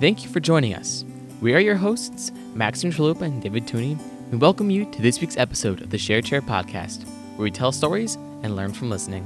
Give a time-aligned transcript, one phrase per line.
[0.00, 1.04] Thank you for joining us.
[1.40, 3.98] We are your hosts, Maxim Chalupa and David Tooney.
[4.30, 7.06] We welcome you to this week's episode of the Share Chair podcast,
[7.36, 9.24] where we tell stories and learn from listening.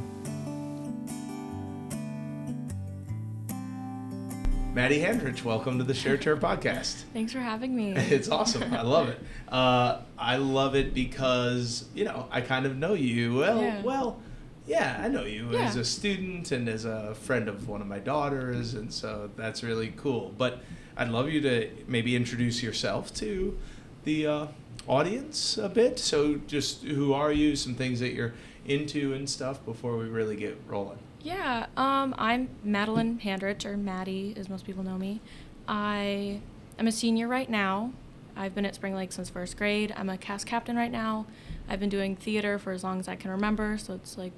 [4.75, 7.05] Maddie Handrich, welcome to the Share Chair podcast.
[7.13, 7.93] Thanks for having me.
[7.97, 8.73] It's awesome.
[8.73, 9.21] I love it.
[9.49, 13.63] Uh, I love it because you know I kind of know you well.
[13.63, 13.81] Yeah.
[13.83, 14.21] Well,
[14.69, 15.63] yeah, I know you Yeah.
[15.65, 19.63] as a student and as a friend of one of my daughters, and so that's
[19.65, 20.33] really cool.
[20.39, 20.61] But
[20.97, 23.59] I'd love you to maybe introduce yourself to
[24.05, 24.47] the uh,
[24.87, 25.99] audience a bit.
[25.99, 27.57] So just who are you?
[27.57, 28.35] Some things that you're
[28.67, 30.99] into and stuff before we really get rolling.
[31.23, 35.21] Yeah, um, I'm Madeline Handrich, or Maddie, as most people know me.
[35.67, 36.41] I
[36.79, 37.93] am a senior right now.
[38.37, 39.93] I've been at Spring Lake since first grade.
[39.97, 41.27] I'm a cast captain right now.
[41.69, 44.33] I've been doing theater for as long as I can remember, so it's like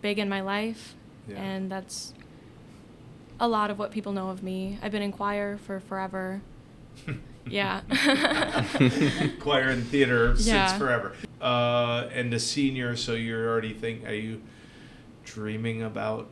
[0.00, 0.94] big in my life,
[1.28, 1.36] Yeah.
[1.42, 2.14] and that's
[3.40, 4.78] a lot of what people know of me.
[4.82, 6.40] I've been in choir for forever.
[7.50, 7.80] Yeah.
[9.40, 11.14] choir and theater since forever.
[11.40, 14.06] Uh, and a senior, so you're already think.
[14.06, 14.42] Are you
[15.24, 16.28] dreaming about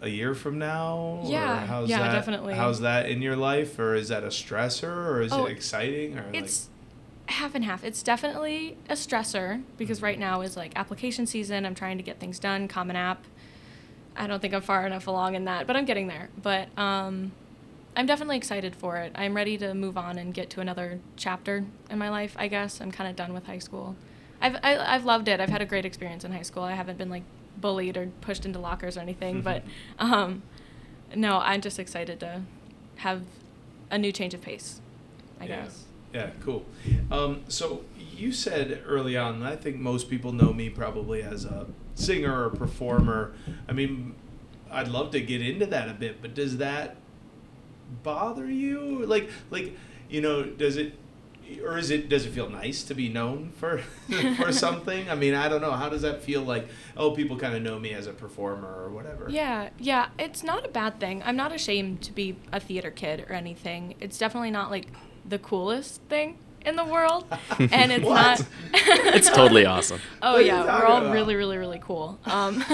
[0.00, 1.20] a year from now?
[1.26, 2.54] Yeah, Or how's yeah, that, definitely.
[2.54, 6.16] How's that in your life, or is that a stressor, or is Oh, it exciting,
[6.18, 6.68] or It's
[7.26, 7.84] half and half.
[7.84, 11.64] It's definitely a stressor because right now is like application season.
[11.66, 13.24] I'm trying to get things done, Common App.
[14.16, 16.28] I don't think I'm far enough along in that, but I'm getting there.
[16.40, 17.32] But um,
[17.96, 19.12] I'm definitely excited for it.
[19.14, 22.34] I'm ready to move on and get to another chapter in my life.
[22.38, 23.96] I guess I'm kind of done with high school.
[24.40, 25.40] I've I, I've loved it.
[25.40, 26.62] I've had a great experience in high school.
[26.62, 27.22] I haven't been like
[27.56, 29.62] bullied or pushed into lockers or anything, but
[29.98, 30.42] um,
[31.14, 32.42] no, I'm just excited to
[32.96, 33.22] have
[33.90, 34.80] a new change of pace.
[35.40, 35.62] I Yeah.
[35.64, 35.84] guess.
[36.14, 36.64] Yeah, cool.
[37.10, 41.66] Um, so you said early on, I think most people know me probably as a
[41.96, 43.34] singer or performer.
[43.68, 44.14] I mean,
[44.70, 46.96] I'd love to get into that a bit, but does that
[48.04, 49.04] bother you?
[49.06, 49.76] Like, like
[50.08, 50.94] you know, does it,
[51.64, 52.08] or is it?
[52.08, 53.78] Does it feel nice to be known for
[54.36, 55.10] for something?
[55.10, 55.72] I mean, I don't know.
[55.72, 56.42] How does that feel?
[56.42, 59.26] Like, oh, people kind of know me as a performer or whatever.
[59.28, 61.24] Yeah, yeah, it's not a bad thing.
[61.24, 63.96] I'm not ashamed to be a theater kid or anything.
[63.98, 64.86] It's definitely not like
[65.28, 67.24] the coolest thing in the world,
[67.58, 68.44] and it's not.
[69.16, 70.00] It's totally awesome.
[70.22, 71.12] Oh What yeah, we're all about?
[71.12, 72.18] really, really, really cool.
[72.26, 72.64] Um,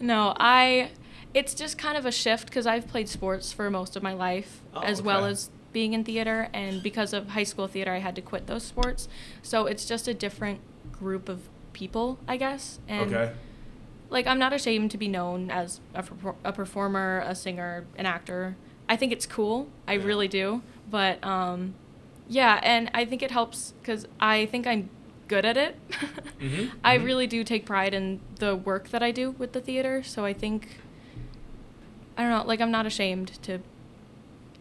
[0.00, 0.90] no, I.
[1.34, 4.60] It's just kind of a shift because I've played sports for most of my life,
[4.74, 8.14] Oh, as well as being in theater, and because of high school theater, I had
[8.16, 9.08] to quit those sports.
[9.42, 10.60] So it's just a different
[10.92, 12.78] group of people, I guess.
[12.86, 13.32] And okay.
[14.10, 16.04] like I'm not ashamed to be known as a,
[16.44, 18.56] a performer, a singer, an actor.
[18.92, 19.68] I think it's cool.
[19.88, 20.04] I Yeah.
[20.04, 20.60] really do.
[20.90, 21.74] But um,
[22.28, 24.90] yeah, and I think it helps because I think I'm
[25.28, 25.76] good at it.
[26.42, 27.04] Mhm, I mhm.
[27.04, 30.02] really do take pride in the work that I do with the theater.
[30.02, 30.68] So I think
[32.18, 32.44] I don't know.
[32.46, 33.60] Like I'm not ashamed to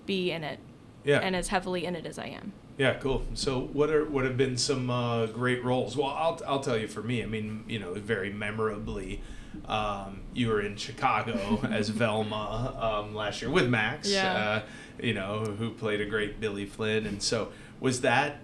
[0.06, 0.60] be in it
[1.04, 1.20] Yeah.
[1.20, 2.54] and as heavily in it as I am.
[2.78, 3.24] Yeah, cool.
[3.34, 5.98] So, what are what have been some uh, great roles?
[5.98, 7.22] Well, I'll I'll tell you for me.
[7.22, 9.22] I mean, you know, very memorably,
[9.68, 14.10] um, you were in Chicago as Velma um, last year with Max.
[14.10, 14.34] Yeah.
[14.34, 14.62] Uh,
[15.02, 18.38] you know, who played a great Billy Flynn, and so was that.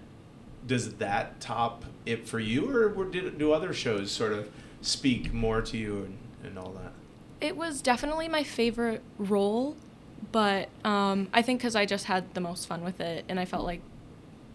[0.66, 4.50] Does that top it for you, or were- did do other shows sort of
[4.82, 6.92] speak more to you and, and all that?
[7.40, 9.76] It was definitely my favorite role,
[10.32, 13.44] but um, I think because I just had the most fun with it and I
[13.44, 13.80] felt like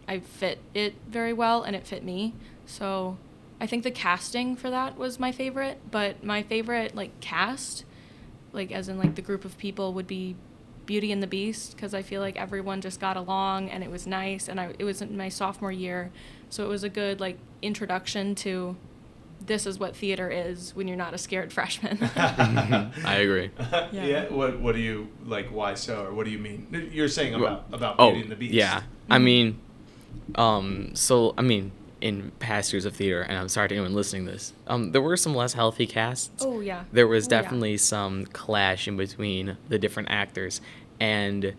[0.07, 2.33] I fit it very well and it fit me.
[2.65, 3.17] So
[3.63, 7.85] I think the casting for that was my favorite, but my favorite like cast,
[8.51, 10.35] like as in like the group of people, would be
[10.85, 14.05] Beauty and the Beast because I feel like everyone just got along and it was
[14.05, 16.11] nice and I, it was in my sophomore year,
[16.49, 18.75] so it was a good like introduction to
[19.45, 21.97] this is what theater is when you're not a scared freshman.
[22.17, 23.49] I agree.
[23.59, 23.87] yeah.
[23.93, 24.23] Yeah.
[24.29, 25.47] What What do you like?
[25.51, 26.03] Why so?
[26.07, 26.67] Or what do you mean?
[26.91, 28.53] You're saying about about oh, Beauty and the Beast.
[28.55, 28.81] yeah.
[29.09, 29.23] I Mhm.
[29.23, 29.59] mean,
[30.35, 31.71] um, so I mean,
[32.03, 35.01] in past years of theater, and I'm sorry to anyone listening to this, um, there
[35.01, 36.43] were some less healthy casts.
[36.45, 36.83] Oh yeah.
[36.91, 37.41] There was Oh, yeah.
[37.41, 40.59] definitely some clash in between the different actors,
[40.99, 41.53] and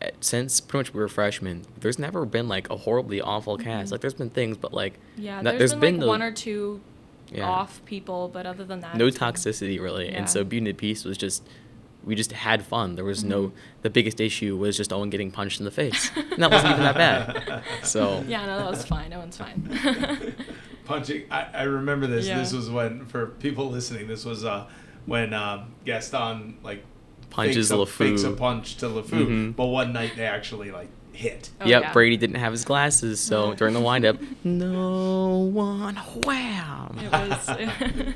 [0.00, 3.88] uh, since pretty much we were freshmen, there's never been like a horribly awful cast.
[3.88, 3.92] Mhm.
[3.92, 6.80] Like there's been things, but like Yeah, not- there's been, like the- one or two
[7.32, 10.06] yeah, off people, but other than that, no toxicity really.
[10.08, 10.18] Yeah.
[10.18, 11.42] And so Beauty and the Beast was just
[12.04, 12.94] we just had fun.
[12.96, 13.52] There was no Mhm.
[13.82, 16.82] the biggest issue was just Owen getting punched in the face, and that wasn't even
[16.84, 17.62] that bad.
[17.84, 19.10] So Yeah, no, that was fine.
[19.10, 20.34] That one's fine.
[20.84, 21.24] punching.
[21.30, 22.26] I, I remember this.
[22.26, 22.38] Yeah.
[22.38, 24.08] This was when for people listening.
[24.08, 24.66] This was uh
[25.06, 26.84] when um, Gaston like
[27.30, 29.56] punches fakes a, fakes a punch to LeFou, Mhm.
[29.56, 31.50] but one night they actually like hit.
[31.60, 31.92] Oh, yep, yeah.
[31.92, 36.98] Brady didn't have his glasses, so during the windup, no one wham.
[37.02, 38.14] It was.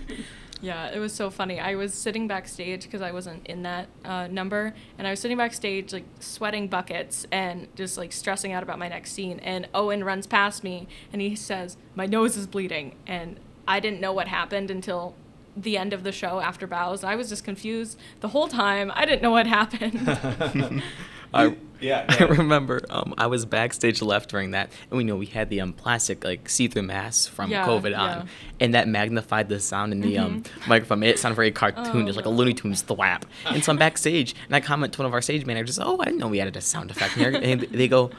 [0.66, 1.60] Yeah, it was so funny.
[1.60, 5.36] I was sitting backstage because I wasn't in that uh, number, and I was sitting
[5.36, 9.38] backstage like sweating buckets and just like stressing out about my next scene.
[9.44, 14.00] And Owen runs past me and he says, "My nose is bleeding," and I didn't
[14.00, 15.14] know what happened until
[15.56, 17.04] the end of the show after bows.
[17.04, 18.90] I was just confused the whole time.
[18.92, 20.82] I didn't know what happened.
[21.32, 25.26] I, Yeah, I remember um, I was backstage left during that, and we know we
[25.26, 28.02] had the um, plastic like see-through masks from Yeah, COVID yeah.
[28.20, 28.28] on,
[28.60, 31.02] and that magnified the sound in the um, microphone.
[31.02, 32.30] It sounded very cartoonish, Oh, like a.
[32.30, 33.22] Looney Tunes thwap.
[33.46, 36.04] And so I'm backstage, and I comment to one of our stage managers, "Oh, I
[36.06, 38.10] didn't know we added a sound effect in here." And they go,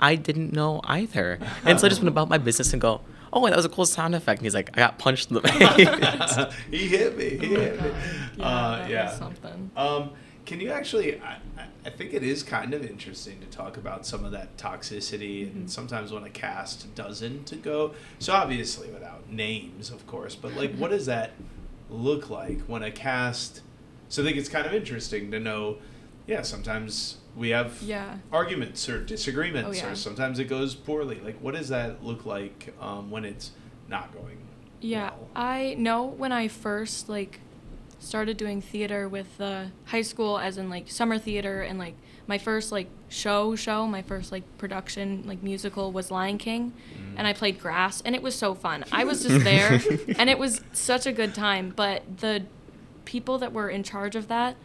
[0.00, 3.00] "I didn't know either." And so I just went about my business and go,
[3.32, 5.40] "Oh, that was a cool sound effect." And he's like, "I got punched in the
[5.48, 7.38] face." he hit me.
[7.38, 7.90] He Oh my hit me.
[8.38, 9.04] Yeah, uh, that yeah.
[9.10, 9.70] was something.
[9.76, 10.10] Um,
[10.48, 11.20] can you actually?
[11.20, 11.38] I,
[11.84, 15.58] I- think it is kind of interesting to talk about some of that toxicity, Mm-hmm.
[15.58, 17.94] and sometimes when a cast doesn't go.
[18.18, 21.30] So obviously, without names, of course, but like, what does that
[21.90, 23.62] look like when a cast?
[24.10, 25.78] So I think it's kind of interesting to know.
[26.26, 28.18] Yeah, sometimes we have Yeah.
[28.30, 29.92] arguments or disagreements, Oh, yeah.
[29.92, 31.20] or sometimes it goes poorly.
[31.24, 33.52] Like, what does that look like um, when it's
[33.88, 34.36] not going?
[34.82, 35.28] Yeah, well?
[35.34, 37.40] I know when I first like
[37.98, 41.94] started doing theater with the high school as in like summer theater and like
[42.26, 46.72] my first like show show, my first like production like musical was Lion King
[47.16, 48.84] and I played grass and it was so fun.
[48.92, 49.80] I was just there
[50.18, 52.44] and it was such a good time, but the
[53.04, 54.56] people that were in charge of that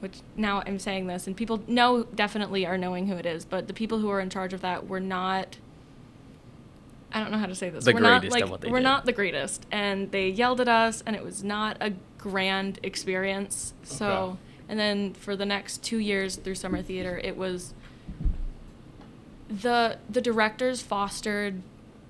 [0.00, 3.66] which now I'm saying this and people know definitely are knowing who it is, but
[3.66, 5.58] the people who are in charge of that were not
[7.10, 7.84] I don't know how to say this.
[7.84, 8.84] The we're not like what they we're did.
[8.84, 13.72] not the greatest, and they yelled at us, and it was not a grand experience.
[13.84, 14.38] So, Okay.
[14.68, 17.72] and then for the next two years through summer theater, it was
[19.48, 21.62] the the directors fostered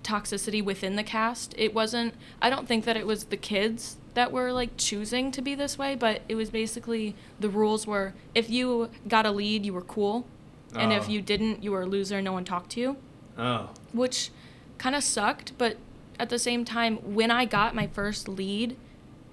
[0.03, 1.55] toxicity within the cast.
[1.57, 2.15] It wasn't.
[2.41, 5.79] I don't think that it was the kids that were like choosing to be this
[5.79, 9.83] way, but it was basically the rules were if you got a lead, you were
[9.83, 10.27] cool,
[10.75, 11.13] and if Oh.
[11.13, 12.21] you didn't, you were a loser.
[12.23, 12.97] No one talked to you
[13.37, 14.31] Oh, which
[14.79, 15.77] kind of sucked, but
[16.19, 18.77] at the same time, when I got my first lead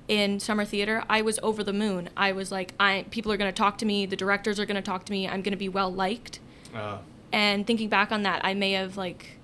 [0.07, 2.09] in summer theater, I was over the moon.
[2.15, 4.75] I was like, I people are going to talk to me, the directors are going
[4.75, 6.39] to talk to me, I'm going to be well liked.
[6.75, 6.99] uh,
[7.31, 9.37] And thinking back on that, I may have like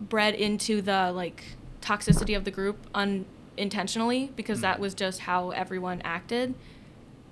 [0.00, 1.44] bred into the like
[1.80, 6.54] toxicity of the group unintentionally because that was just how everyone acted.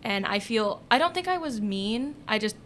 [0.03, 2.15] And I feel I don't think I was mean.
[2.27, 2.57] I just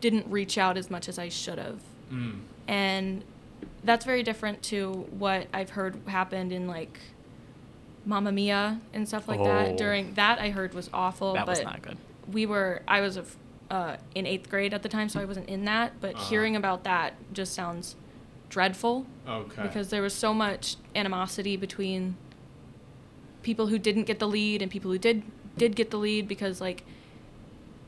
[0.00, 1.80] didn't reach out as much as I should have
[2.12, 2.38] mm,
[2.68, 3.24] and
[3.82, 7.00] that's very different to what I've heard happened in like
[8.08, 9.44] Mamma Mia and stuff like Oh.
[9.44, 9.76] that.
[9.76, 11.34] During that, I heard was awful.
[11.34, 11.98] that but was not good.
[12.32, 13.24] We were I was a
[13.70, 16.00] uh, in eighth grade at the time, so I wasn't in that.
[16.00, 16.24] But Uh-huh.
[16.30, 17.96] hearing about that just sounds
[18.48, 19.60] dreadful okay.
[19.62, 22.16] because there was so much animosity between
[23.42, 25.22] people who didn't get the lead and people who did
[25.58, 26.82] did get the lead because like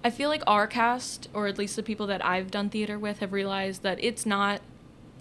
[0.05, 3.21] I feel like our cast or at least the people that I've done theater with
[3.21, 4.61] have realized that it's not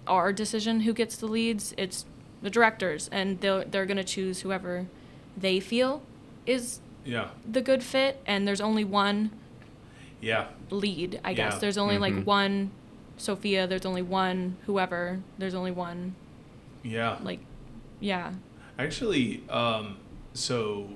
[0.06, 2.04] our decision who gets the leads it's
[2.42, 4.86] the directors and they're, they're going to choose whoever
[5.36, 6.02] they feel
[6.46, 9.30] is yeah, the good fit and there's only one
[10.20, 11.58] yeah, lead I guess Yeah.
[11.60, 12.00] there's only Mhm.
[12.00, 12.70] like one
[13.16, 16.14] Sophia there's only one whoever there's only one
[16.82, 17.18] yeah.
[17.22, 17.40] like
[18.00, 18.32] yeah
[18.78, 19.98] Actually, um,
[20.32, 20.88] so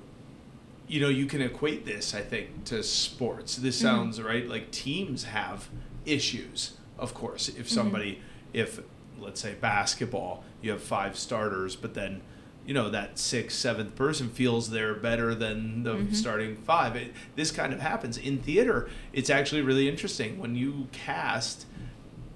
[0.87, 3.55] you know, you can equate this, I think, to sports.
[3.55, 3.85] This Mm-hmm.
[3.85, 4.47] sounds right.
[4.47, 5.67] Like teams have
[6.05, 7.49] issues, of course.
[7.49, 8.21] If somebody,
[8.53, 8.79] if
[9.19, 12.21] let's say basketball, you have five starters, but then
[12.65, 16.15] you know that sixth, seventh person feels they're better than the Mhm.
[16.15, 16.95] starting five.
[16.95, 18.89] It, this kind of happens in theater.
[19.13, 21.67] It's actually really interesting when you cast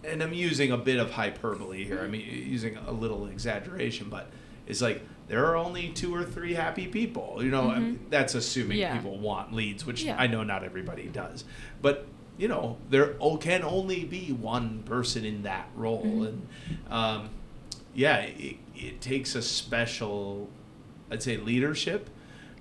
[0.02, 2.00] and I'm using a bit of hyperbole here.
[2.02, 4.28] I mean, using a little exaggeration, but
[4.66, 7.40] it's like there are only two or three happy people.
[7.44, 8.96] You know, I mean, that's assuming Yeah.
[8.96, 10.16] people want leads, which Yeah.
[10.18, 11.44] I know not everybody does.
[11.82, 12.06] But
[12.38, 16.28] you know, there can only be one person in that role, Mhm.
[16.28, 16.48] and
[16.90, 17.30] um,
[17.94, 20.50] yeah, it, it takes a special,
[21.12, 22.10] I'd say, leadership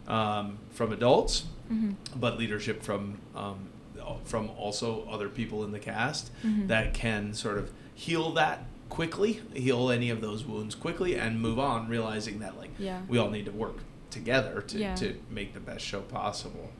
[0.06, 3.68] um, from adults hmm but leadership from um,
[4.24, 6.68] from also other people in the cast Mhm.
[6.68, 11.58] that can sort of heal that quickly, heal any of those wounds quickly, and move
[11.58, 13.02] on, realizing that like Yeah.
[13.06, 13.80] we all need to work
[14.10, 14.94] together to, Yeah.
[14.94, 16.70] to make the best show possible.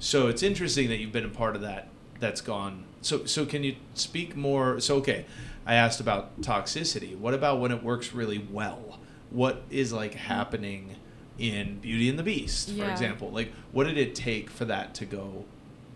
[0.00, 1.86] So it's interesting that you've been a part of that.
[2.18, 2.84] That's gone.
[3.02, 4.80] So so can you speak more?
[4.80, 5.26] So okay,
[5.66, 7.16] I asked about toxicity.
[7.16, 8.98] What about when it works really well?
[9.30, 10.96] What is like happening
[11.38, 12.92] in Beauty and the Beast, for Yeah.
[12.92, 13.30] example?
[13.30, 15.44] Like what did it take for that to go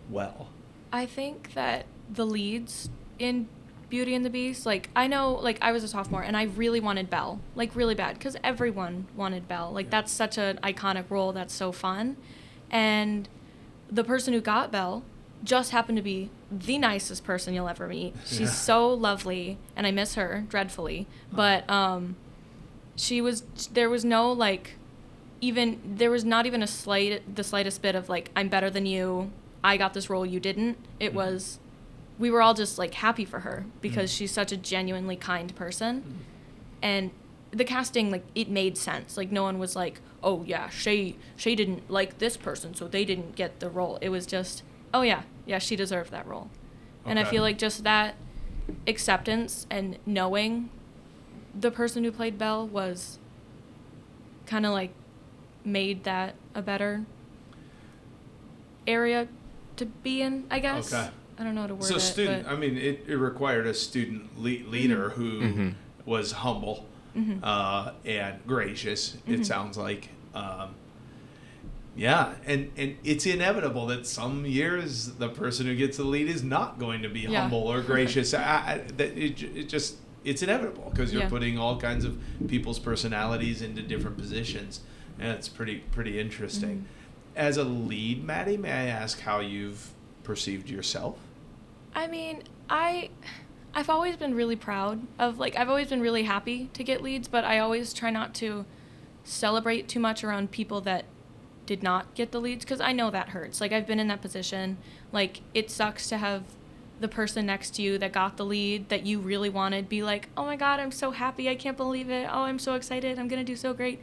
[0.09, 0.47] well?
[0.91, 3.47] I think that the leads in
[3.89, 4.65] Beauty and the Beast.
[4.65, 7.95] Like I know, like I was a sophomore and I really wanted Belle, like really
[7.95, 9.71] bad, because everyone wanted Belle.
[9.71, 9.91] Like Yeah.
[9.91, 12.17] that's such an iconic role that's so fun,
[12.71, 13.29] and
[13.91, 15.03] the person who got Belle
[15.43, 18.13] just happened to be the nicest person you'll ever meet.
[18.25, 18.47] She's Yeah.
[18.47, 21.07] so lovely, and I miss her dreadfully.
[21.31, 22.15] But um,
[22.95, 23.43] she was
[23.73, 24.75] there was no like
[25.41, 28.85] even there was not even a slight the slightest bit of like I'm better than
[28.85, 29.31] you.
[29.63, 30.77] I got this role, you didn't.
[30.99, 31.15] It Mhm.
[31.15, 31.59] was
[32.17, 34.17] we were all just like happy for her because Mhm.
[34.17, 36.01] she's such a genuinely kind person.
[36.01, 36.11] Mm-hmm.
[36.81, 37.11] And
[37.51, 39.15] the casting like it made sense.
[39.17, 43.05] Like no one was like, "Oh yeah, Shay Shay didn't like this person, so they
[43.05, 46.49] didn't get the role." It was just, "Oh yeah, yeah, she deserved that role."
[47.05, 48.15] And I feel like just that
[48.87, 50.69] acceptance and knowing
[51.59, 53.17] the person who played Belle was
[54.45, 54.91] kind of like
[55.65, 57.05] made that a better
[58.87, 59.27] area
[59.77, 60.93] to be in, I guess.
[60.93, 61.09] Okay.
[61.37, 61.99] I don't know how to word so it.
[62.01, 65.73] So student, but- I mean, it, it required a student le- leader who Mhm.
[66.05, 67.39] was humble Mhm.
[67.41, 69.17] uh, and gracious.
[69.25, 69.45] It Mhm.
[69.45, 70.69] sounds like, um,
[71.99, 76.43] yeah, and and it's inevitable that some years the person who gets the lead is
[76.43, 77.41] not going to be Yeah.
[77.41, 78.33] humble or gracious.
[78.33, 81.29] I, I, that it, it just it's inevitable because you're Yeah.
[81.29, 84.79] putting all kinds of people's personalities into different positions,
[85.19, 86.85] and it's pretty pretty interesting.
[87.35, 87.35] Mhm.
[87.35, 89.91] As a lead, Maddie, may I ask how you've
[90.23, 91.17] perceived yourself?
[91.93, 93.09] I mean, I
[93.73, 97.27] I've always been really proud of like I've always been really happy to get leads,
[97.27, 98.65] but I always try not to
[99.25, 101.03] celebrate too much around people that
[101.69, 103.61] did not get the leads cuz I know that hurts.
[103.61, 104.77] Like I've been in that position.
[105.11, 106.41] Like it sucks to have
[106.99, 110.29] the person next to you that got the lead that you really wanted be like,
[110.35, 111.47] "Oh my god, I'm so happy.
[111.47, 112.27] I can't believe it.
[112.27, 113.19] Oh, I'm so excited.
[113.19, 114.01] I'm going to do so great."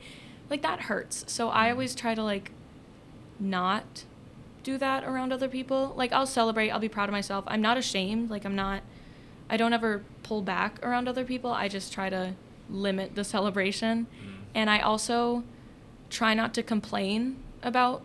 [0.49, 1.25] Like that hurts.
[1.27, 1.73] So I mm-hmm.
[1.73, 2.53] always try to like
[3.41, 4.05] not
[4.63, 5.93] do that around other people.
[5.97, 7.45] Like I'll celebrate, I'll be proud of myself.
[7.49, 8.31] I'm not ashamed.
[8.31, 8.83] Like I'm not
[9.51, 11.51] I don't ever pull back around other people.
[11.51, 12.35] I just try to
[12.71, 14.07] limit the celebration.
[14.07, 14.33] Mm-hmm.
[14.55, 15.43] And I also
[16.11, 18.01] try not to complain about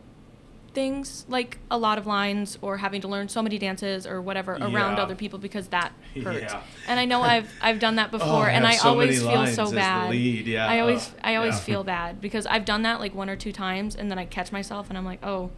[0.74, 4.54] things like a lot of lines or having to learn so many dances or whatever
[4.54, 5.04] around Yeah.
[5.04, 5.92] other people because that
[6.24, 6.54] hurts.
[6.54, 6.62] Yeah.
[6.88, 9.48] And I know I've I've done that Oh, before I and I so always feel
[9.48, 10.14] so bad.
[10.14, 10.66] yeah.
[10.68, 13.52] I always Oh, I always feel bad because I've done that like one or two
[13.52, 15.52] times and then I catch myself and I'm like, "Oh,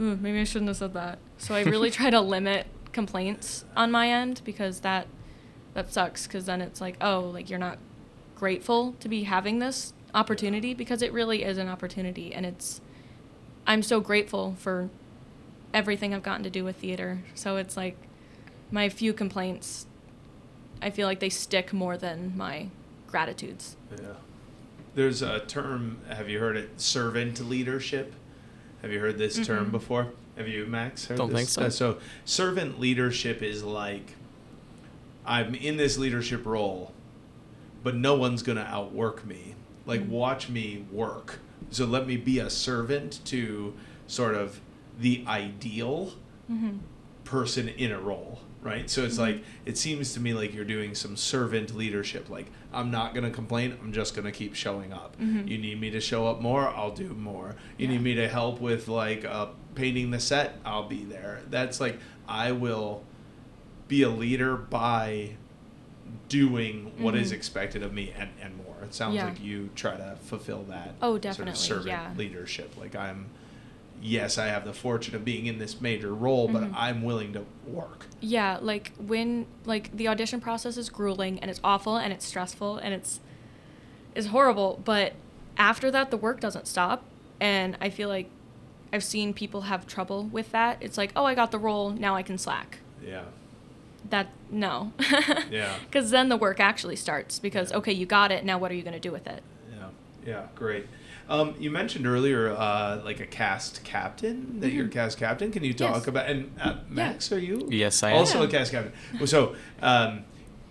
[0.00, 3.90] ooh, maybe I shouldn't have said that." So I really try to limit complaints on
[3.90, 5.08] my end because that
[5.74, 7.78] that sucks cuz then it's like, "Oh, like you're not
[8.36, 12.80] grateful to be having this opportunity because it really is an opportunity and it's
[13.66, 14.88] I'm so grateful for
[15.74, 17.22] everything I've gotten to do with theater.
[17.34, 17.96] So it's like
[18.70, 19.86] my few complaints
[20.82, 22.68] I feel like they stick more than my
[23.06, 23.76] gratitudes.
[23.90, 24.08] Yeah.
[24.94, 26.80] There's a term, have you heard it?
[26.80, 28.12] Servant leadership.
[28.82, 29.72] Have you heard this term Mm-mm.
[29.72, 30.08] before?
[30.36, 31.06] Have you, Max?
[31.06, 31.38] Heard Don't this?
[31.38, 31.62] think so.
[31.62, 34.14] Uh, so, servant leadership is like
[35.24, 36.92] I'm in this leadership role,
[37.82, 39.54] but no one's going to outwork me.
[39.86, 40.08] Like, Mhm.
[40.08, 41.40] watch me work.
[41.70, 43.74] So, let me be a servant to
[44.06, 44.60] sort of
[44.98, 46.12] the ideal
[46.50, 46.78] Mm-hmm.
[47.24, 48.88] person in a role, right?
[48.88, 49.20] So it's Mhm.
[49.20, 52.30] like it seems to me like you're doing some servant leadership.
[52.30, 53.76] Like I'm not gonna complain.
[53.82, 55.16] I'm just gonna keep showing up.
[55.20, 55.48] Mhm.
[55.48, 56.68] You need me to show up more.
[56.68, 57.56] I'll do more.
[57.78, 57.94] You Yeah.
[57.94, 60.60] need me to help with like uh, painting the set.
[60.64, 61.42] I'll be there.
[61.50, 63.02] That's like I will
[63.88, 65.30] be a leader by
[66.28, 67.36] doing what is Mhm.
[67.36, 68.76] expected of me and, and more.
[68.82, 69.26] It sounds Yeah.
[69.26, 70.94] like you try to fulfill that.
[71.00, 72.10] Oh, Sort definitely, of servant yeah.
[72.16, 72.76] leadership.
[72.78, 73.26] Like I'm.
[74.02, 76.74] Yes, I have the fortune of being in this major role, but Mhm.
[76.76, 78.06] I'm willing to work.
[78.20, 82.76] Yeah, like when like the audition process is grueling and it's awful and it's stressful
[82.76, 83.20] and it's
[84.14, 85.14] is horrible, but
[85.56, 87.04] after that the work doesn't stop
[87.40, 88.28] and I feel like
[88.92, 90.76] I've seen people have trouble with that.
[90.80, 93.22] It's like, "Oh, I got the role, now I can slack." Yeah.
[94.10, 94.92] That no.
[95.50, 95.74] Yeah.
[95.90, 97.78] Cuz then the work actually starts because Yeah.
[97.78, 99.42] okay, you got it, now what are you going to do with it?
[99.72, 99.88] Yeah.
[100.26, 100.42] Yeah.
[100.54, 100.86] Great.
[101.28, 104.60] Um, you mentioned earlier, uh, like a cast captain.
[104.60, 104.92] That you're a Mhm.
[104.92, 105.50] cast captain.
[105.50, 106.06] Can you talk Yes.
[106.06, 106.26] about?
[106.30, 107.66] And uh, Max, are you?
[107.70, 108.18] Yes, I am.
[108.18, 108.92] Also a cast captain.
[109.26, 110.24] So, um,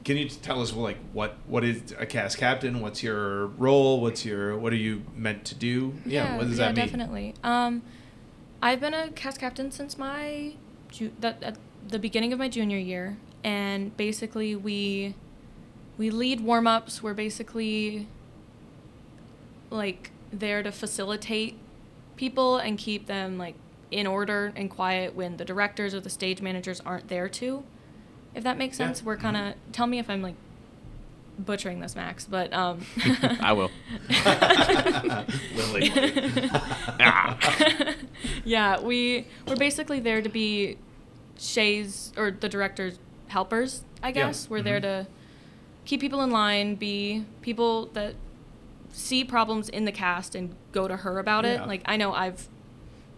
[0.06, 2.80] can you tell us like what what is a cast captain?
[2.80, 4.00] What's your role?
[4.00, 5.96] What's your what are you meant to do?
[6.06, 6.38] Yeah.
[6.38, 6.78] what does yeah, that mean?
[6.78, 7.34] Yeah, definitely.
[7.44, 7.82] Um,
[8.62, 10.54] I've been a cast captain since my
[10.90, 15.16] ju- that at the beginning of my junior year, and basically we
[15.98, 17.02] we lead warm ups.
[17.04, 18.08] We're basically
[19.70, 21.58] like there to facilitate
[22.16, 23.56] people and keep them like
[23.92, 27.64] in order and quiet when the directors or the stage managers aren't there to.
[28.34, 28.88] If that makes Yeah.
[28.88, 30.36] sense, we're kind of tell me if I'm like
[31.38, 32.86] butchering this, Max, but um,
[33.40, 33.72] I will.
[35.56, 35.92] Lily.
[38.46, 40.78] yeah, we we're basically there to be
[41.38, 44.14] Shay's or the director's helpers, I Yeah.
[44.14, 44.50] guess.
[44.50, 44.84] We're there Mhm.
[44.84, 45.08] to
[45.86, 48.16] keep people in line, be people that
[48.92, 51.64] see problems in the cast and go to her about Yeah.
[51.64, 51.68] it.
[51.68, 52.48] Like I know I've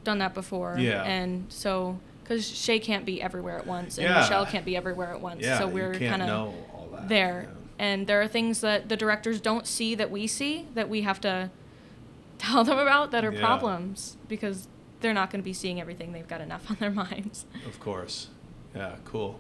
[0.03, 0.77] done that before.
[0.79, 1.03] Yeah.
[1.03, 4.19] And so because Shay can't be everywhere at once, and Yeah.
[4.19, 7.43] Michelle can't be everywhere at once, Yeah, so we're kind of know all that, there.
[7.47, 7.53] yeah.
[7.79, 11.21] And there are things that the directors don't see that we see that we have
[11.21, 11.51] to
[12.37, 13.39] tell them about that are Yeah.
[13.39, 14.67] problems because
[15.01, 16.11] they're not going to be seeing everything.
[16.13, 17.45] They've got enough on their minds.
[17.65, 18.27] Of course.
[18.75, 19.39] Yeah, cool.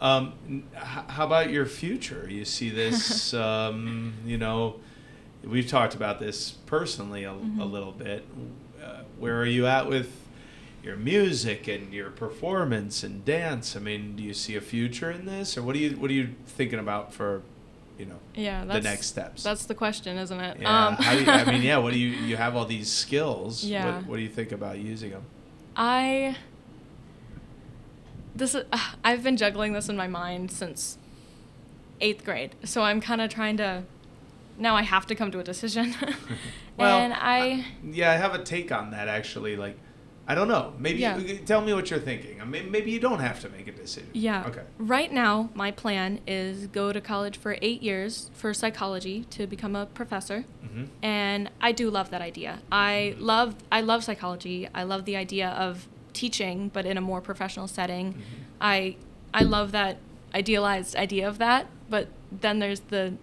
[0.00, 0.32] Um,
[0.74, 2.26] h- how about your future?
[2.28, 4.76] You see this, um, you know,
[5.44, 7.70] we've talked about this personally a, a Mhm.
[7.70, 8.24] little bit.
[8.82, 10.10] Uh, where are you at with
[10.82, 13.76] your music and your performance and dance?
[13.76, 16.14] I mean, do you see a future in this, or what are you what are
[16.14, 17.42] you thinking about for,
[18.00, 19.42] you know, Yeah, the next steps?
[19.42, 20.58] That's the question, isn't it?
[20.60, 20.96] yeah.
[20.96, 21.76] how do you, I mean, yeah.
[21.84, 23.62] What do you you have all these skills?
[23.62, 23.96] Yeah.
[23.96, 25.24] What, what do you think about using them?
[25.76, 26.36] I
[28.34, 30.98] this is, uh, I've been juggling this in my mind since
[32.00, 33.84] eighth grade, so I'm kind of trying to.
[34.58, 35.94] Now I have to come to a decision,
[36.76, 37.66] Well, and I.
[37.84, 39.56] Yeah, I have a take on that actually.
[39.56, 39.78] Like,
[40.30, 40.72] I don't know.
[40.78, 41.18] Maybe Yeah.
[41.18, 42.40] you, tell me what you're thinking.
[42.40, 44.10] I mean, maybe you don't have to make a decision.
[44.12, 44.44] Yeah.
[44.46, 44.62] Okay.
[44.78, 49.74] Right now, my plan is go to college for eight years for psychology to become
[49.74, 52.52] a professor, hmm and I do love that idea.
[52.70, 54.68] I love I love psychology.
[54.72, 58.06] I love the idea of teaching, but in a more professional setting.
[58.14, 58.20] Mhm.
[58.60, 58.96] I
[59.34, 59.94] I love that
[60.32, 62.06] idealized idea of that, but
[62.44, 63.14] then there's the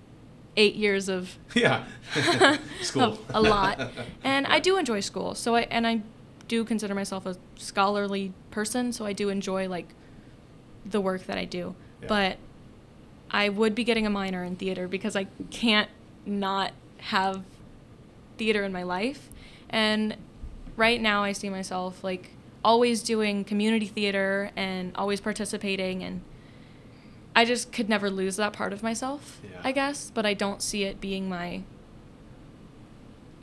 [0.57, 1.85] eight years of Yeah.
[2.81, 3.03] School.
[3.03, 3.75] of a lot,
[4.25, 5.35] and I do enjoy school.
[5.35, 6.01] So I and I
[6.47, 8.91] do consider myself a scholarly person.
[8.93, 9.87] So I do enjoy like
[10.85, 12.07] the work that I do, Yeah.
[12.07, 12.37] but
[13.29, 15.89] I would be getting a minor in theater because I can't
[16.25, 17.43] not have
[18.37, 19.29] theater in my life,
[19.69, 20.15] and
[20.77, 22.29] right now I see myself like
[22.63, 26.21] always doing community theater and always participating and
[27.35, 29.59] I just could never lose that part of myself, Yeah.
[29.63, 31.61] I guess, but I don't see it being my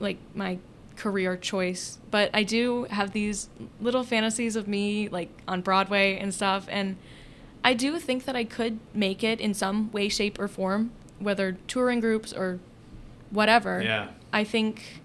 [0.01, 0.59] like my
[0.97, 1.99] career choice.
[2.11, 3.49] But I do have these
[3.81, 6.97] little fantasies of me like on Broadway and stuff and
[7.67, 11.57] I do think that I could make it in some way shape or form, whether
[11.67, 12.61] touring groups or
[13.31, 13.81] whatever.
[13.83, 14.09] Yeah.
[14.33, 15.01] I think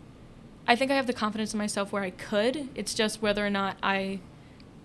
[0.68, 2.68] I think I have the confidence in myself where I could.
[2.76, 4.20] It's just whether or not I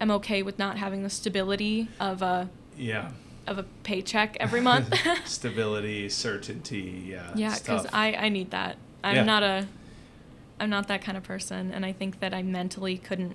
[0.01, 3.11] am okay with not having the stability of a Yeah.
[3.47, 4.95] of a paycheck every month.
[5.27, 7.05] Stability, certainty.
[7.09, 7.33] Yeah.
[7.35, 7.87] yeah, because.
[7.93, 8.77] I I need that.
[9.03, 9.25] I'm Yeah.
[9.25, 9.67] not a
[10.61, 13.35] I'm not that kind of person, and I think that I mentally couldn't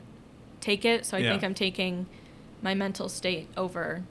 [0.62, 1.06] take it.
[1.06, 1.32] So I Yeah.
[1.32, 2.06] think I'm taking
[2.62, 4.04] my mental state over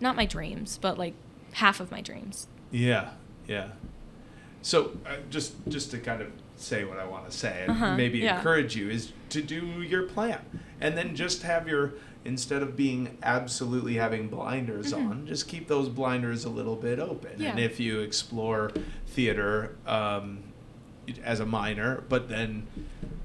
[0.00, 1.14] not my dreams, but like
[1.52, 2.46] half of my dreams.
[2.70, 3.10] Yeah,
[3.48, 3.68] yeah.
[4.62, 7.94] So uh, just just to kind of say what I want to say and Uh-huh,
[7.96, 8.36] maybe yeah.
[8.38, 10.40] encourage you is to do your plan
[10.80, 15.10] and then just have your instead of being absolutely having blinders Mhm.
[15.10, 17.30] on, just keep those blinders a little bit open.
[17.38, 17.50] Yeah.
[17.50, 18.72] And if you explore
[19.06, 20.42] theater um,
[21.24, 22.66] as a minor, but then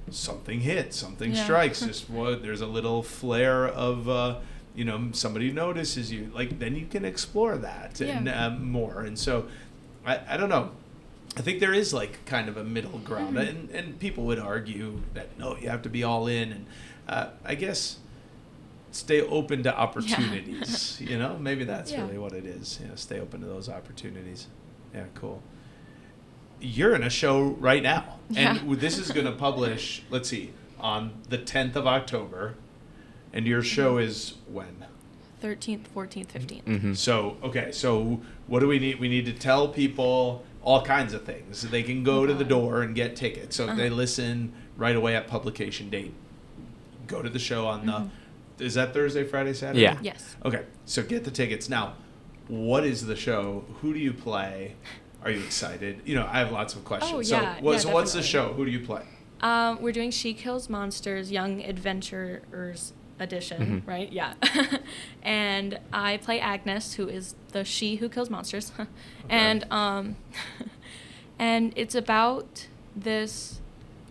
[0.10, 1.44] something hits, something Yeah.
[1.44, 4.08] strikes, just what there's a little flare of.
[4.10, 4.40] Uh,
[4.74, 8.46] you know, somebody notices you, like then you can explore that and Yeah.
[8.46, 9.02] um, more.
[9.02, 9.48] And so,
[10.06, 10.72] I, I don't know.
[11.36, 13.50] I think there is like kind of a middle ground, Mhm.
[13.50, 16.66] and and people would argue that no, you have to be all in, and
[17.08, 17.98] uh, I guess
[18.92, 21.00] stay open to opportunities.
[21.02, 22.02] You know, maybe that's Yeah.
[22.06, 22.80] really what it is.
[22.82, 24.48] You know, stay open to those opportunities.
[24.94, 25.42] Yeah, cool.
[26.62, 28.58] You're in a show right now, Yeah.
[28.62, 30.04] and this is going to publish.
[30.10, 32.56] Let's see, on the 10th of October,
[33.34, 34.08] and your show Mm-hmm.
[34.10, 34.86] is when.
[35.42, 36.64] 13th, 14th, 15th.
[36.66, 36.94] Mm-hmm.
[36.94, 39.00] So okay, so what do we need?
[39.00, 41.58] We need to tell people all kinds of things.
[41.58, 43.56] So They can go to the door and get tickets.
[43.56, 43.96] So they Uh-huh.
[43.96, 46.14] listen right away at publication date,
[47.08, 48.10] go to the show on Mhm.
[48.58, 48.66] the.
[48.66, 49.82] Is that Thursday, Friday, Saturday?
[49.82, 49.98] Yeah.
[50.04, 50.36] Yes.
[50.46, 51.94] Okay, so get the tickets now.
[52.48, 53.64] What is the show?
[53.82, 54.76] Who do you play?
[55.24, 56.02] Are you excited?
[56.06, 57.14] You know, I have lots of questions.
[57.14, 58.54] Oh, so, what, yeah, so what's the show?
[58.54, 59.04] Who do you play?
[59.42, 63.88] Um, we're doing She Kills Monsters Young Adventurers edition, Mhm.
[63.88, 64.12] right?
[64.12, 64.34] Yeah.
[65.24, 68.72] and I play Agnes, who is the she who kills monsters.
[69.30, 70.16] And um
[71.40, 73.62] and it's about this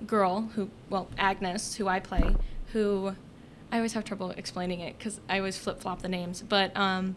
[0.07, 2.37] girl who well, Agnes, who I play,
[2.73, 3.16] who
[3.73, 7.16] I always have trouble explaining it cuz I always flip-flop the names, but um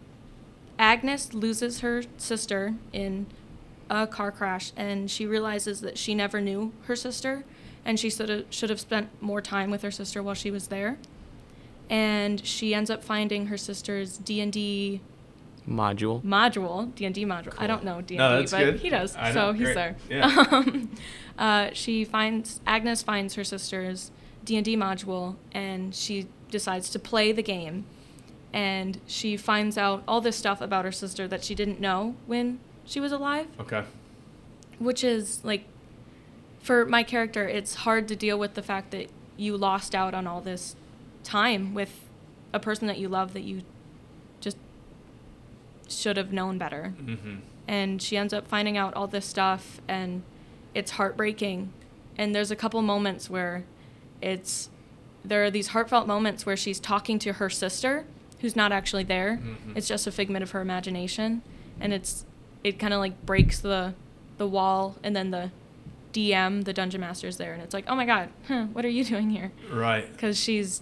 [0.80, 3.28] Agnes loses her sister in
[3.89, 7.43] a car crash and she realizes that she never knew her sister
[7.86, 10.67] and she should have, should have spent more time with her sister while she was
[10.67, 10.98] there.
[11.89, 15.02] And she ends up finding her sister's D&D
[15.67, 16.22] Module.
[16.24, 17.54] module, D&D module.
[17.58, 18.80] I don't know D&D, No, that's but good.
[18.82, 19.15] he does.
[19.15, 19.76] I so know, he's great.
[19.76, 19.96] there.
[20.10, 20.46] Yeah.
[20.52, 20.91] Um,
[21.38, 24.12] uh, she finds Agnes finds her sister's
[24.46, 27.86] D&D module and she decides to play the game.
[28.54, 32.60] and she finds out all this stuff about her sister that she didn't know when
[32.86, 33.84] she was alive, Okay.
[34.80, 35.65] which is like
[36.62, 40.26] for my character, it's hard to deal with the fact that you lost out on
[40.28, 40.76] all this
[41.24, 42.02] time with
[42.54, 43.62] a person that you love that you
[44.39, 44.58] just
[45.89, 46.93] should have known better.
[47.02, 47.36] Mm-hmm.
[47.67, 50.24] And she ends up finding out all this stuff, and
[50.74, 51.72] it's heartbreaking.
[52.17, 53.63] And there's a couple moments where
[54.22, 54.69] it's
[55.26, 58.06] there are these heartfelt moments where she's talking to her sister
[58.41, 59.39] who's not actually there.
[59.41, 59.76] Mhm.
[59.78, 61.41] It's just a figment of her imagination,
[61.80, 62.26] and it's
[62.63, 63.93] it kind of like breaks the
[64.38, 65.52] the wall, and then the
[66.13, 68.89] DM, the dungeon master, is there, and it's like, oh my god, huh, what are
[68.89, 69.52] you doing here?
[69.71, 70.12] Right.
[70.12, 70.82] Because she's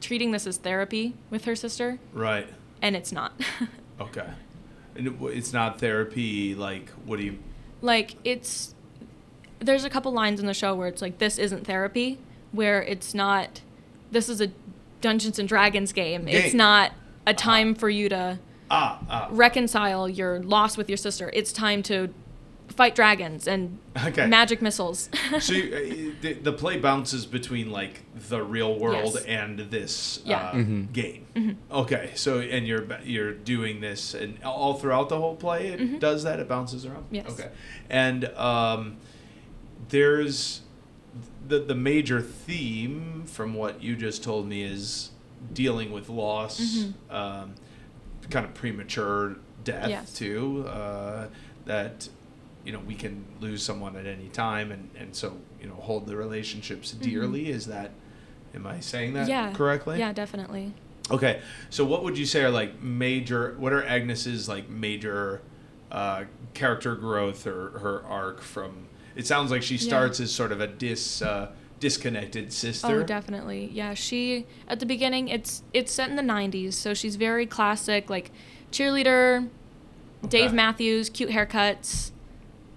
[0.00, 2.48] treating this as therapy with her sister, Right.
[2.82, 3.32] and it's not.
[4.00, 4.26] Okay.
[4.96, 6.54] And it's not therapy.
[6.54, 7.38] Like, what do you?
[7.82, 8.74] like it's
[9.58, 12.18] there's a couple lines in the show where it's like this isn't therapy
[12.52, 13.60] where it's not
[14.10, 14.50] this is a
[15.00, 16.34] dungeons and dragons game, game.
[16.34, 16.90] it's not
[17.26, 17.32] a uh-huh.
[17.34, 18.38] time for you to
[18.70, 18.98] Ah.
[19.10, 19.28] ah.
[19.32, 22.08] reconcile your loss with your sister it's time to
[22.68, 24.26] fight dragons and Okay.
[24.28, 25.08] magic missiles
[25.40, 29.24] so you, uh, the, the play bounces between like the real world Yes.
[29.24, 30.36] and this Yeah.
[30.38, 30.92] uh, Mhm.
[30.92, 31.26] game.
[31.70, 35.98] Okay, so and you're you're doing this and all throughout the whole play it Mhm.
[35.98, 36.38] does that.
[36.38, 37.06] It bounces around.
[37.10, 37.26] Yes.
[37.32, 37.48] Okay,
[37.88, 38.98] and um,
[39.88, 40.60] there's
[41.48, 45.10] the the major theme from what you just told me is
[45.52, 46.92] dealing with loss, Mhm.
[47.12, 47.54] um,
[48.30, 50.14] kind of premature death Yes.
[50.14, 50.64] too.
[50.66, 51.26] Uh,
[51.66, 52.08] that
[52.64, 56.06] you know we can lose someone at any time, and and so you know hold
[56.06, 57.50] the relationships dearly.
[57.50, 57.90] Is that
[58.54, 59.30] am I saying that Mm-hmm.
[59.30, 59.98] yeah correctly?
[59.98, 60.72] yeah definitely
[61.10, 61.40] Okay,
[61.70, 63.56] so what would you say are like major?
[63.58, 65.40] What are Agnes's like major
[65.90, 68.86] uh, character growth or her arc from?
[69.16, 69.80] It sounds like she Yeah.
[69.88, 72.86] starts as sort of a dis uh, disconnected sister.
[73.00, 73.70] Oh, definitely.
[73.72, 78.08] Yeah, she at the beginning it's it's set in the 90s, so she's very classic
[78.08, 78.30] like
[78.70, 79.48] cheerleader,
[80.28, 82.10] Dave Matthews, cute haircuts,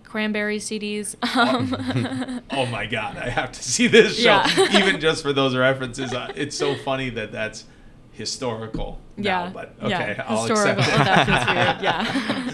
[0.04, 1.16] cranberry CDs.
[1.38, 4.24] Um, Oh my god, I have to see this show
[4.58, 4.78] Yeah.
[4.80, 6.14] even just for those references.
[6.14, 7.66] Uh, it's so funny that that's
[8.14, 9.00] historical.
[9.18, 9.52] now, yeah.
[9.54, 9.86] but yeah.
[9.88, 10.84] okay, I'll Historical.
[10.84, 11.06] accept Oh, it.
[11.06, 11.84] that weird.
[11.84, 12.54] Yeah.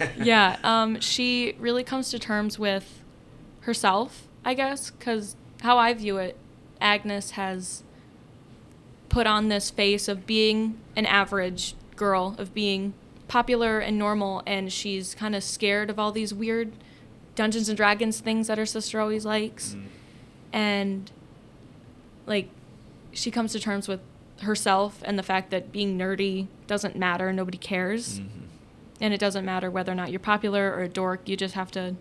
[0.00, 0.12] Okay.
[0.24, 0.56] yeah.
[0.64, 3.02] Um, she really comes to terms with
[3.60, 6.36] herself, I guess, because how I view it,
[6.80, 7.82] Agnes has
[9.08, 12.94] put on this face of being an average girl, of being
[13.26, 16.70] popular and normal, and she's kind of scared of all these weird
[17.34, 19.74] Dungeons and Dragons things that her sister always likes.
[19.74, 19.84] Mm.
[20.52, 21.10] And,
[22.26, 22.48] like,
[23.12, 24.00] she comes to terms with
[24.42, 28.28] herself and the fact that being nerdy doesn't matter, nobody cares Mhm.
[29.00, 31.28] and it doesn't matter whether or not you're popular or a dork.
[31.28, 31.96] You just have to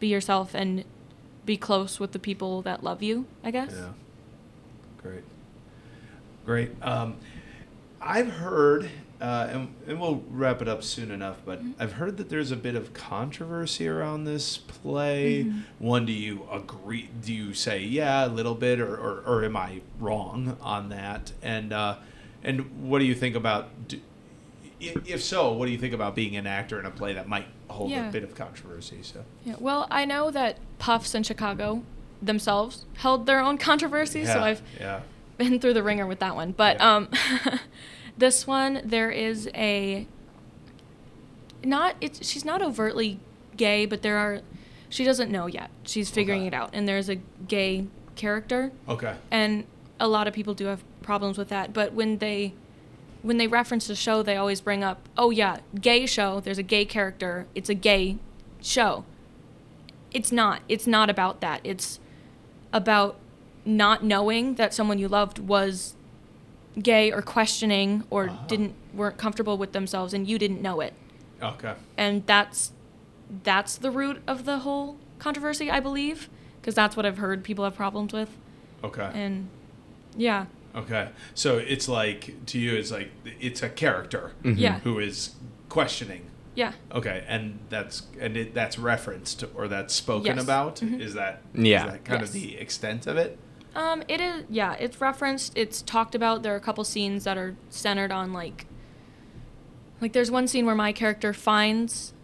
[0.00, 0.84] be yourself and
[1.46, 3.24] be close with the people that love you.
[3.44, 3.72] I guess.
[3.74, 3.88] Yeah.
[5.02, 5.24] Great.
[6.44, 6.70] Great.
[6.82, 7.16] Um,
[8.00, 11.72] I've heard, uh, and, and we'll wrap it up soon enough, but Mhm.
[11.78, 15.44] I've heard that there's a bit of controversy around this play.
[15.44, 15.62] Mhm.
[15.78, 17.08] One, do you agree?
[17.24, 21.32] Do you say, yeah, a little bit, or, or, or am I wrong on that?
[21.42, 21.96] And, uh,
[22.44, 23.98] and what do you think about, do,
[24.80, 27.46] if so, what do you think about being an actor in a play that might
[27.68, 28.08] hold Yeah.
[28.08, 28.98] a bit of controversy?
[29.02, 29.54] So, Yeah.
[29.58, 31.82] Well, I know that Puffs in Chicago
[32.22, 35.00] themselves held their own controversy, so I've yeah.
[35.38, 36.52] been through the wringer with that one.
[36.52, 36.96] But Yeah.
[36.96, 37.08] um,
[38.18, 40.06] this one there is a
[41.64, 43.18] not it's she's not overtly
[43.56, 44.40] gay, but there are
[44.88, 45.70] she doesn't know yet.
[45.84, 46.48] She's figuring Okay.
[46.48, 48.72] it out, and there's a gay character.
[48.88, 49.14] Okay.
[49.30, 49.64] and
[50.00, 52.52] a lot of people do have problems with that but when they
[53.22, 56.62] when they reference the show they always bring up oh yeah gay show there's a
[56.62, 58.16] gay character it's a gay
[58.62, 59.04] show
[60.12, 61.98] it's not it's not about that it's
[62.72, 63.16] about
[63.64, 65.94] not knowing that someone you loved was
[66.80, 68.46] gay or questioning or Uh-huh.
[68.46, 70.92] didn't weren't comfortable with themselves and you didn't know it
[71.42, 71.74] Okay.
[71.96, 72.72] and that's
[73.42, 76.28] that's the root of the whole controversy i believe
[76.60, 78.30] because that's what i've heard people have problems with
[78.84, 79.10] Okay.
[79.14, 79.48] and
[80.16, 81.08] yeah Okay.
[81.34, 83.10] So it's like to you it's like
[83.40, 84.54] it's a character Mhm.
[84.58, 84.78] Yeah.
[84.80, 85.34] who is
[85.68, 86.22] questioning.
[86.54, 90.44] yeah Okay, and that's and it, that's referenced or that's spoken Yes.
[90.44, 90.76] about.
[90.76, 91.00] Mhm.
[91.00, 91.84] Is that Yeah.
[91.86, 92.28] Is that kind Yes.
[92.30, 93.38] of the extent of it?
[93.74, 97.36] um it is yeah it's referenced it's talked about there are a couple scenes that
[97.36, 98.64] are centered on like
[100.00, 102.14] like there's one scene where my character finds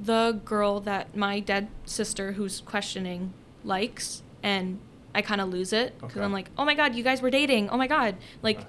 [0.00, 3.32] the girl that my dead sister who's questioning
[3.64, 4.78] likes and
[5.16, 6.24] i kind of lose it because Okay.
[6.24, 8.66] i'm like oh my god you guys were dating oh my god like Okay.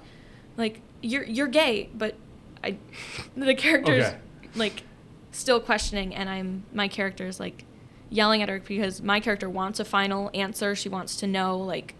[0.56, 2.16] like you're you're gay but
[2.64, 2.76] i
[3.36, 4.18] the character's Okay.
[4.56, 4.82] like
[5.30, 7.64] still questioning and i'm my character is like
[8.10, 11.94] yelling at her because my character wants a final answer she wants to know like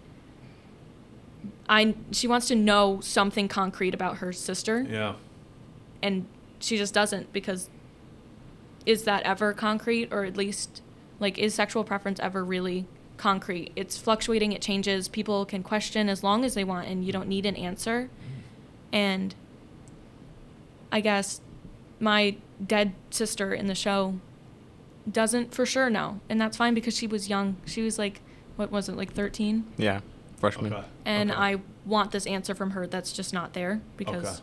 [1.68, 5.14] I she wants to know something concrete about her sister, Yeah.
[6.02, 6.26] and
[6.60, 7.68] she just doesn't because
[8.86, 10.80] is that ever concrete or at least
[11.20, 12.86] like is sexual preference ever really
[13.18, 13.72] concrete?
[13.76, 15.08] It's fluctuating, it changes.
[15.08, 18.08] People can question as long as they want, and you don't need an answer.
[18.92, 19.34] And
[20.90, 21.40] I guess
[22.00, 24.14] my dead sister in the show
[25.10, 27.56] doesn't for sure know, and that's fine because she was young.
[27.66, 28.20] She was like,
[28.56, 29.64] what was it, like thirteen?
[29.76, 30.00] Yeah,
[30.38, 30.72] freshman.
[30.72, 30.84] Okay.
[31.04, 31.38] and Okay.
[31.40, 34.40] I want this answer from her that's just not there because Okay.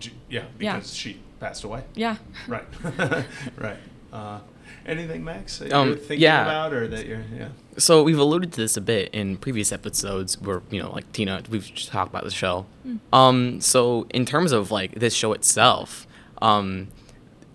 [0.00, 0.76] J- Yeah, Yeah.
[0.76, 1.84] because she passed away.
[1.94, 2.16] yeah.
[2.48, 2.64] Right.
[3.56, 3.76] right.
[4.12, 4.40] Uh,
[4.86, 6.42] anything, Max, that Um, you're thinking yeah.
[6.42, 7.48] about or that you're, yeah.
[7.78, 11.42] So we've alluded to this a bit in previous episodes where, you know, like Tina,
[11.48, 12.66] we've talked about the show.
[13.12, 16.06] Um, so in terms of like this show itself,
[16.42, 16.88] um,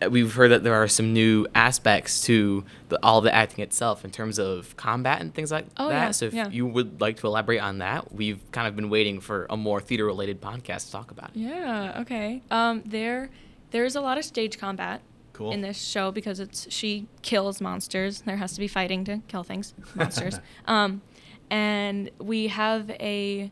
[0.10, 4.12] we've heard that there are some new aspects to the, all the acting itself in
[4.12, 5.94] terms of combat and things like Oh, that.
[6.06, 6.50] yeah, So if yeah.
[6.50, 9.82] you would like to elaborate on that, we've kind of been waiting for a more
[9.82, 11.38] theater related podcast to talk about it.
[11.38, 12.42] Yeah, okay.
[12.52, 13.30] Um there
[13.72, 15.02] there's a lot of stage combat
[15.38, 15.52] Cool.
[15.52, 18.22] in this show because it's she kills monsters.
[18.22, 20.40] There has to be fighting to kill things, monsters.
[20.66, 21.02] um
[21.50, 23.52] and we have a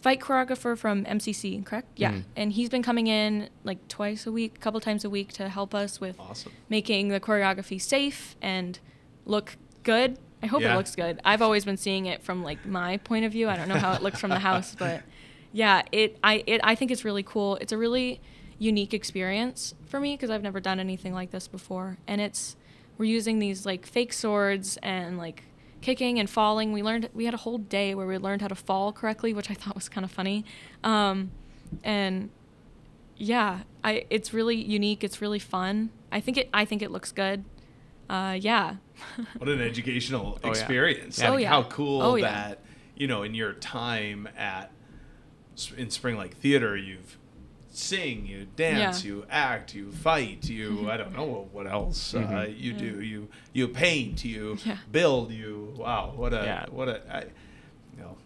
[0.00, 1.88] fight choreographer from MCC, correct?
[1.96, 2.12] Yeah.
[2.12, 2.24] Mm.
[2.36, 5.48] And he's been coming in like twice a week, a couple times a week to
[5.48, 6.52] help us with Awesome.
[6.68, 8.78] making the choreography safe and
[9.26, 10.18] look good.
[10.42, 10.72] I hope Yeah.
[10.74, 11.20] it looks good.
[11.24, 13.48] I've always been seeing it from like my point of view.
[13.48, 15.02] I don't know how it looks from the house, but
[15.52, 17.56] yeah, it I it I think it's really cool.
[17.56, 18.20] It's a really
[18.60, 21.98] unique experience for me because I've never done anything like this before.
[22.06, 22.54] And it's
[22.98, 25.42] we're using these like fake swords and like
[25.80, 26.72] kicking and falling.
[26.72, 29.50] We learned we had a whole day where we learned how to fall correctly, which
[29.50, 30.44] I thought was kind of funny.
[30.84, 31.30] Um,
[31.82, 32.30] and
[33.16, 35.02] yeah, I it's really unique.
[35.02, 35.90] It's really fun.
[36.12, 37.44] I think it I think it looks good.
[38.10, 38.76] Uh, yeah.
[39.38, 40.50] What an educational Oh, yeah.
[40.50, 41.18] experience.
[41.18, 41.28] Yeah.
[41.30, 41.48] Oh, Like, yeah.
[41.48, 42.30] How cool Oh, yeah.
[42.30, 42.58] that,
[42.96, 44.70] you know, in your time at
[45.76, 47.16] in Spring Lake Theater, you've
[47.80, 49.10] sing, you dance, Yeah.
[49.10, 52.58] you act, you fight, you I don't know what else uh, Mhm.
[52.60, 52.78] you Yeah.
[52.78, 53.02] do.
[53.02, 54.76] You you paint, you Yeah.
[54.92, 56.66] build, you wow, what a Yeah.
[56.70, 57.20] what a I,
[57.96, 58.16] you know,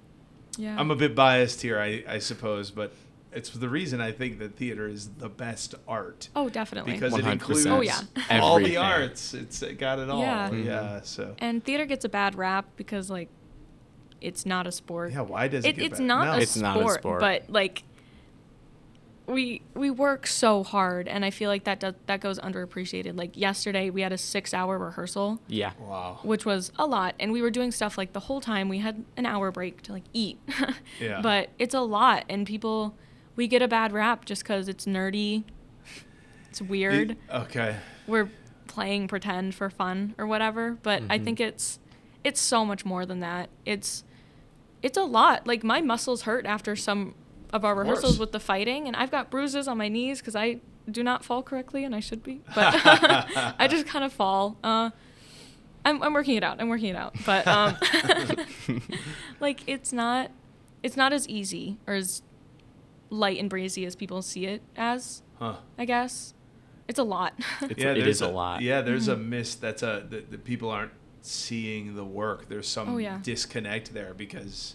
[0.59, 0.79] yeah.
[0.79, 2.93] I'm a bit biased here, I, I suppose, but
[3.33, 6.93] it's the reason I think that theater is the best art oh, definitely.
[6.93, 7.33] because it 100%.
[7.33, 8.01] includes Oh, yeah.
[8.41, 9.35] all the arts.
[9.35, 10.21] It's it got it all.
[10.21, 10.51] Yeah.
[10.53, 11.01] Yeah.
[11.01, 11.07] Mhm.
[11.07, 13.29] So and theater gets a bad rap because like
[14.21, 15.13] it's not a sport.
[15.13, 16.07] yeah, why does it, it, get it's bad?
[16.07, 16.33] not, No.
[16.33, 17.21] a, It's sport, not a sport.
[17.21, 17.83] but like
[19.27, 23.35] we we work so hard and i feel like that does that goes underappreciated like
[23.37, 25.73] yesterday we had a six hour rehearsal Yeah.
[25.81, 26.19] Wow.
[26.23, 29.03] which was a lot and we were doing stuff like the whole time we had
[29.17, 30.39] an hour break to like eat
[31.01, 31.23] Yeah.
[31.23, 32.95] but it's a lot and people
[33.35, 35.45] we get a bad rap just because it's nerdy
[36.51, 37.77] it's weird It- okay.
[38.07, 38.29] we're
[38.67, 41.25] playing pretend for fun or whatever but i Mhm.
[41.25, 41.79] think it's
[42.25, 44.05] it's so much more than that it's
[44.83, 47.15] it's a lot like my muscles hurt after some
[47.55, 48.19] of our rehearsals course.
[48.19, 50.59] with the fighting and i've got bruises on my knees because i
[50.91, 52.75] do not fall correctly and i should be but
[53.59, 54.91] i just kind of fall uh
[55.87, 57.77] I'm, I'm working it out i'm working it out but um
[59.41, 60.31] like it's not
[60.83, 62.23] it's not as easy or as
[63.11, 65.57] light and breezy as people see it as Huh.
[65.79, 66.35] i guess
[66.89, 68.61] it's a lot It's- yeah, it there's is a lot.
[68.61, 69.29] Yeah, there's a Mhm.
[69.29, 69.55] miss.
[69.55, 72.51] That's a that, that people aren't seeing the work.
[72.51, 73.21] There's some Oh, yeah.
[73.23, 74.75] disconnect there because.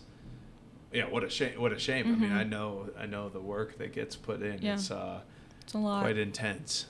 [0.92, 1.60] Yeah, what a shame!
[1.62, 2.08] What a shame!
[2.08, 2.32] I mean.
[2.32, 4.60] I know, I know the work that gets put in.
[4.62, 4.74] Yeah.
[4.74, 5.22] It's uh,
[5.62, 6.88] it's a lot quite intense.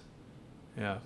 [0.78, 1.00] Yeah.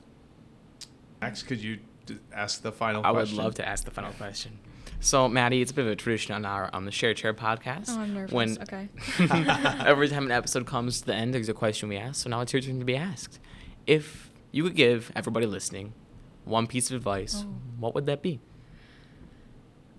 [1.22, 3.16] Max, could you d- ask the final question?
[3.16, 4.60] I would love to ask the final question.
[5.00, 7.86] So, Maddie, it's a bit of a tradition on our on the Share Chair podcast.
[7.90, 8.32] Oh, I'm nervous.
[8.32, 8.90] When Okay.
[9.86, 12.24] every time an episode comes to the end, there's a question we ask.
[12.24, 13.40] So now it's your turn to be asked.
[13.88, 15.94] If you could give everybody listening
[16.46, 17.56] one piece of advice, Oh.
[17.80, 18.40] what would that be?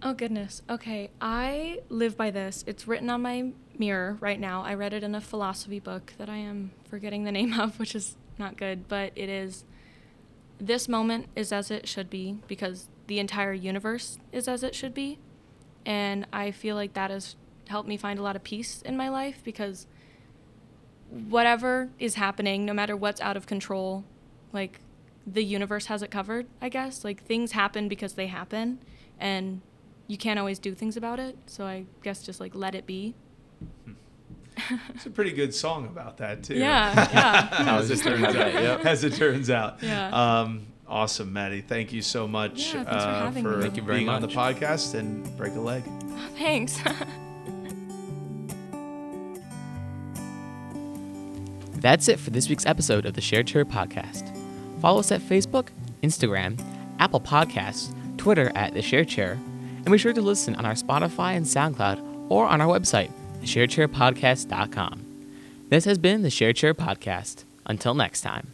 [0.06, 0.60] Oh goodness.
[0.68, 2.62] Okay, I live by this.
[2.66, 4.62] It's written on my mirror right now.
[4.62, 7.94] I read it in a philosophy book that I am forgetting the name of, which
[7.94, 9.64] is not good, but it is
[10.60, 14.92] this moment is as it should be because the entire universe is as it should
[14.92, 15.18] be.
[15.86, 17.36] And I feel like that has
[17.68, 19.86] helped me find a lot of peace in my life because
[21.08, 24.04] whatever is happening, no matter what's out of control,
[24.52, 24.80] like
[25.26, 27.04] the universe has it covered, I guess.
[27.04, 28.80] Like things happen because they happen
[29.18, 29.62] and
[30.06, 31.36] you can't always do things about it.
[31.46, 33.14] So I guess just like let it be.
[34.94, 36.54] It's a pretty good song about that too.
[36.54, 37.78] Yeah, yeah.
[37.78, 38.86] As, it turns out, that, yep.
[38.86, 39.82] as it turns out.
[39.82, 40.40] Yeah.
[40.40, 41.60] Um, awesome, Maddie.
[41.60, 43.62] Thank you so much Yeah, thanks for uh, for.
[43.62, 45.82] Thank you very being on the podcast and break a leg.
[46.38, 46.78] Thanks.
[51.84, 54.34] That's it for this week's episode of the Share Chair podcast.
[54.80, 55.68] Follow us at Facebook,
[56.02, 56.58] Instagram,
[56.98, 59.38] Apple Podcasts, Twitter at the Share Chair,
[59.84, 65.04] and be sure to listen on our Spotify and SoundCloud or on our website, sharechairpodcast.com.
[65.68, 67.44] This has been the ShareChair Podcast.
[67.66, 68.53] Until next time.